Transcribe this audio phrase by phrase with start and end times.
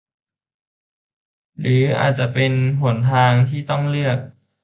[1.59, 2.51] หรืออาจจะเป็น
[2.81, 4.17] หนทางที่ต้องเลือก